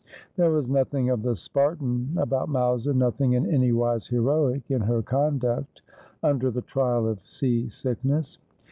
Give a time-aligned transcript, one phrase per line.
[0.35, 5.03] There was nothing of the Spartan about Mowser, nothing in any wise heroic in her
[5.03, 5.83] conduct
[6.23, 8.39] under the trial of sea sickness.